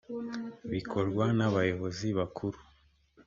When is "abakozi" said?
1.47-2.07